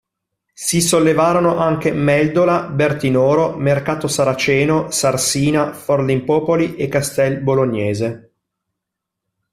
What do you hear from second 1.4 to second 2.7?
anche Meldola,